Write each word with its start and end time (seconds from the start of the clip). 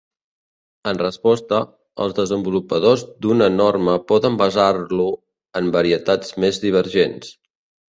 En 0.91 1.01
resposta, 1.01 1.59
els 2.05 2.15
desenvolupadors 2.19 3.03
d'una 3.27 3.51
norma 3.59 3.99
poden 4.13 4.41
basar-lo 4.41 5.07
en 5.63 5.71
varietats 5.79 6.37
més 6.47 6.61
divergents. 6.67 7.33